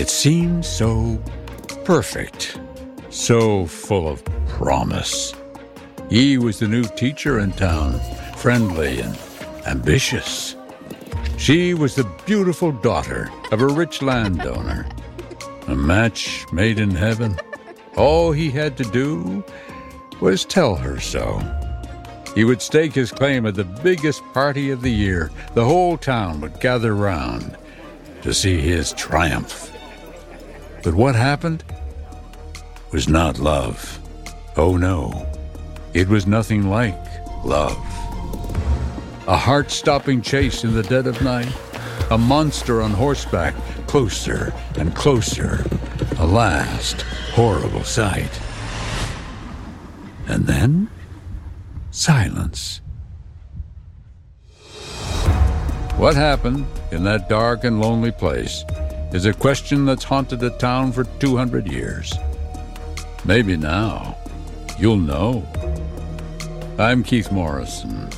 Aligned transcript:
It 0.00 0.08
seemed 0.08 0.64
so 0.64 1.22
perfect, 1.84 2.58
so 3.10 3.66
full 3.66 4.08
of 4.08 4.24
promise. 4.48 5.34
He 6.08 6.38
was 6.38 6.58
the 6.58 6.68
new 6.68 6.84
teacher 6.84 7.40
in 7.40 7.52
town, 7.52 8.00
friendly 8.38 9.00
and 9.00 9.18
ambitious. 9.66 10.56
She 11.36 11.74
was 11.74 11.96
the 11.96 12.10
beautiful 12.24 12.72
daughter 12.72 13.30
of 13.52 13.60
a 13.60 13.66
rich 13.66 14.00
landowner. 14.00 14.86
A 15.66 15.74
match 15.74 16.46
made 16.50 16.80
in 16.80 16.92
heaven. 16.92 17.38
All 17.94 18.32
he 18.32 18.50
had 18.50 18.78
to 18.78 18.84
do 18.84 19.44
was 20.18 20.46
tell 20.46 20.76
her 20.76 20.98
so. 20.98 21.42
He 22.34 22.44
would 22.44 22.62
stake 22.62 22.94
his 22.94 23.12
claim 23.12 23.44
at 23.44 23.54
the 23.54 23.64
biggest 23.64 24.22
party 24.32 24.70
of 24.70 24.80
the 24.80 24.90
year. 24.90 25.30
The 25.52 25.66
whole 25.66 25.98
town 25.98 26.40
would 26.40 26.58
gather 26.58 26.94
round 26.94 27.54
to 28.22 28.32
see 28.32 28.62
his 28.62 28.94
triumph. 28.94 29.70
But 30.82 30.94
what 30.94 31.14
happened 31.14 31.62
was 32.90 33.08
not 33.08 33.38
love. 33.38 33.98
Oh 34.56 34.76
no, 34.76 35.26
it 35.92 36.08
was 36.08 36.26
nothing 36.26 36.70
like 36.70 36.98
love. 37.44 37.76
A 39.26 39.36
heart 39.36 39.70
stopping 39.70 40.22
chase 40.22 40.64
in 40.64 40.74
the 40.74 40.82
dead 40.82 41.06
of 41.06 41.20
night, 41.22 41.52
a 42.10 42.16
monster 42.16 42.80
on 42.80 42.92
horseback, 42.92 43.54
closer 43.86 44.54
and 44.78 44.94
closer, 44.94 45.64
a 46.18 46.26
last 46.26 47.02
horrible 47.34 47.84
sight. 47.84 48.40
And 50.26 50.46
then, 50.46 50.88
silence. 51.90 52.80
What 55.96 56.16
happened 56.16 56.66
in 56.90 57.04
that 57.04 57.28
dark 57.28 57.64
and 57.64 57.80
lonely 57.80 58.10
place 58.12 58.64
is 59.12 59.26
a 59.26 59.32
question 59.32 59.84
that's 59.84 60.04
haunted 60.04 60.38
the 60.38 60.50
town 60.50 60.92
for 60.92 61.04
200 61.04 61.66
years. 61.66 62.12
Maybe 63.24 63.56
now 63.56 64.16
you'll 64.78 64.96
know. 64.96 65.46
I'm 66.78 67.02
Keith 67.02 67.32
Morrison. 67.32 68.08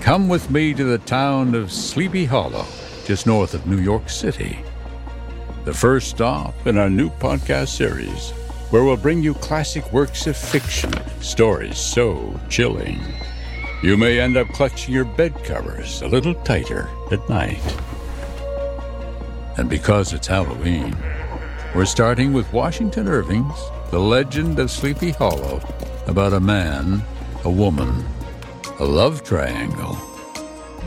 Come 0.00 0.28
with 0.28 0.50
me 0.50 0.72
to 0.74 0.84
the 0.84 0.98
town 0.98 1.54
of 1.54 1.70
Sleepy 1.70 2.24
Hollow, 2.24 2.66
just 3.04 3.26
north 3.26 3.52
of 3.52 3.66
New 3.66 3.78
York 3.78 4.08
City. 4.08 4.58
The 5.64 5.74
first 5.74 6.08
stop 6.08 6.54
in 6.66 6.78
our 6.78 6.88
new 6.88 7.10
podcast 7.10 7.68
series, 7.68 8.30
where 8.70 8.84
we'll 8.84 8.96
bring 8.96 9.22
you 9.22 9.34
classic 9.34 9.92
works 9.92 10.26
of 10.26 10.36
fiction, 10.36 10.92
stories 11.20 11.76
so 11.76 12.40
chilling. 12.48 12.98
You 13.82 13.98
may 13.98 14.18
end 14.18 14.38
up 14.38 14.48
clutching 14.48 14.94
your 14.94 15.04
bed 15.04 15.44
covers 15.44 16.00
a 16.00 16.08
little 16.08 16.34
tighter 16.34 16.88
at 17.12 17.28
night. 17.28 17.60
And 19.58 19.68
because 19.68 20.12
it's 20.12 20.28
Halloween, 20.28 20.96
we're 21.74 21.84
starting 21.84 22.32
with 22.32 22.52
Washington 22.52 23.08
Irving's 23.08 23.58
The 23.90 23.98
Legend 23.98 24.56
of 24.60 24.70
Sleepy 24.70 25.10
Hollow 25.10 25.60
about 26.06 26.32
a 26.32 26.38
man, 26.38 27.02
a 27.44 27.50
woman, 27.50 28.06
a 28.78 28.84
love 28.84 29.24
triangle, 29.24 29.98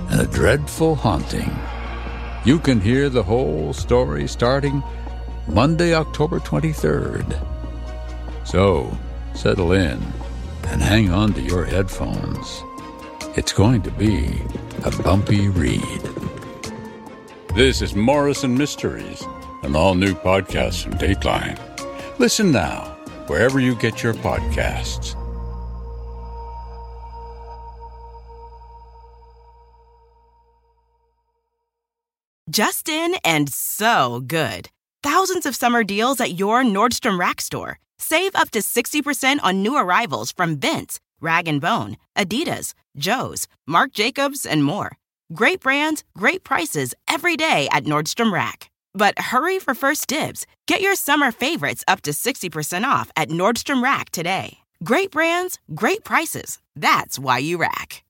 and 0.09 0.21
a 0.21 0.25
dreadful 0.25 0.95
haunting. 0.95 1.53
You 2.45 2.59
can 2.59 2.79
hear 2.79 3.09
the 3.09 3.23
whole 3.23 3.73
story 3.73 4.25
starting 4.25 4.81
Monday, 5.49 5.93
October 5.93 6.39
23rd. 6.39 7.45
So, 8.45 8.97
settle 9.33 9.73
in 9.73 10.01
and 10.67 10.81
hang 10.81 11.11
on 11.11 11.33
to 11.33 11.41
your 11.41 11.65
headphones. 11.65 12.63
It's 13.35 13.51
going 13.51 13.81
to 13.81 13.91
be 13.91 14.41
a 14.85 14.91
bumpy 15.03 15.49
read. 15.49 16.10
This 17.53 17.81
is 17.81 17.95
Morrison 17.95 18.57
Mysteries, 18.57 19.21
an 19.63 19.75
all 19.75 19.93
new 19.93 20.13
podcast 20.13 20.83
from 20.83 20.93
Dateline. 20.93 21.59
Listen 22.17 22.49
now, 22.49 22.83
wherever 23.27 23.59
you 23.59 23.75
get 23.75 24.01
your 24.01 24.13
podcasts. 24.13 25.17
Justin 32.49 33.15
and 33.25 33.51
so 33.51 34.21
good. 34.25 34.69
Thousands 35.03 35.45
of 35.45 35.53
summer 35.53 35.83
deals 35.83 36.21
at 36.21 36.39
your 36.39 36.63
Nordstrom 36.63 37.19
Rack 37.19 37.41
store. 37.41 37.79
Save 37.99 38.33
up 38.33 38.51
to 38.51 38.59
60% 38.59 39.39
on 39.43 39.61
new 39.61 39.75
arrivals 39.75 40.31
from 40.31 40.57
Vince, 40.57 41.01
Rag 41.19 41.59
& 41.59 41.61
Bone, 41.61 41.97
Adidas, 42.17 42.73
Joe's, 42.95 43.49
Marc 43.67 43.91
Jacobs, 43.91 44.45
and 44.45 44.63
more. 44.63 44.93
Great 45.33 45.61
brands, 45.61 46.03
great 46.17 46.43
prices 46.43 46.93
every 47.07 47.37
day 47.37 47.69
at 47.71 47.85
Nordstrom 47.85 48.33
Rack. 48.33 48.69
But 48.93 49.17
hurry 49.17 49.59
for 49.59 49.73
first 49.73 50.07
dibs. 50.07 50.45
Get 50.67 50.81
your 50.81 50.95
summer 50.95 51.31
favorites 51.31 51.85
up 51.87 52.01
to 52.01 52.11
60% 52.11 52.83
off 52.83 53.09
at 53.15 53.29
Nordstrom 53.29 53.81
Rack 53.81 54.09
today. 54.09 54.57
Great 54.83 55.11
brands, 55.11 55.57
great 55.73 56.03
prices. 56.03 56.59
That's 56.75 57.17
why 57.17 57.37
you 57.37 57.57
rack. 57.57 58.03